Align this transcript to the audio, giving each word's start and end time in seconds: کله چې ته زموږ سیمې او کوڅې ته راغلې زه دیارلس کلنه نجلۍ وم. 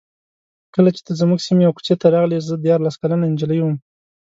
کله 0.73 0.89
چې 0.95 1.01
ته 1.07 1.11
زموږ 1.21 1.39
سیمې 1.47 1.63
او 1.67 1.75
کوڅې 1.77 1.95
ته 2.01 2.07
راغلې 2.13 2.37
زه 2.47 2.53
دیارلس 2.55 2.95
کلنه 3.01 3.25
نجلۍ 3.33 3.59
وم. 3.61 3.75